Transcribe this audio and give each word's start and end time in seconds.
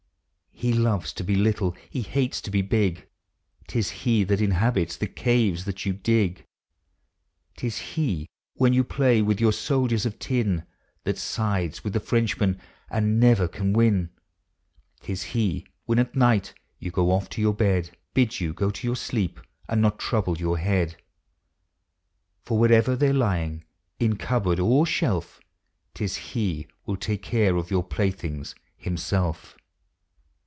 He 0.53 0.73
loves 0.73 1.11
to 1.13 1.23
be 1.23 1.33
little, 1.35 1.75
he 1.89 2.03
hates 2.03 2.39
to 2.41 2.51
be 2.51 2.61
big, 2.61 3.07
'T 3.65 3.79
is 3.79 3.89
he 4.05 4.23
that 4.25 4.39
inhabits 4.41 4.95
the 4.95 5.07
caves 5.07 5.65
that 5.65 5.87
you 5.87 5.91
dig; 5.93 6.45
132 7.55 7.55
POEMS 7.55 7.57
OF 7.57 7.59
HOME. 7.59 7.61
T 7.61 7.67
is 7.67 7.95
he 8.19 8.29
when 8.53 8.73
you 8.73 8.83
play 8.83 9.21
with 9.23 9.41
your 9.41 9.51
soldiers 9.51 10.05
of 10.05 10.19
tin 10.19 10.63
That 11.03 11.17
sides 11.17 11.83
with 11.83 11.93
the 11.93 11.99
Frenchmen 11.99 12.61
and 12.91 13.19
never 13.19 13.47
can 13.47 13.73
win. 13.73 14.11
T 15.01 15.11
is 15.13 15.23
he, 15.33 15.65
when 15.85 15.97
at 15.97 16.13
night 16.15 16.53
you 16.77 16.91
go 16.91 17.09
off 17.09 17.27
to 17.31 17.41
your 17.41 17.55
bed. 17.55 17.97
Bids 18.13 18.39
you 18.39 18.53
go 18.53 18.69
to 18.69 18.85
your 18.85 18.95
sleep 18.95 19.39
and 19.67 19.81
not 19.81 19.97
trouble 19.97 20.37
your 20.37 20.59
head; 20.59 20.95
For 22.45 22.59
wherever 22.59 22.95
they're 22.95 23.13
lying, 23.15 23.63
in 23.99 24.15
cupboard 24.15 24.59
or 24.59 24.85
shelf, 24.85 25.39
'T 25.95 26.03
is 26.05 26.15
he 26.17 26.67
will 26.85 26.97
take 26.97 27.23
care 27.23 27.55
of 27.55 27.71
your 27.71 27.83
playthings 27.83 28.53
himself! 28.77 29.57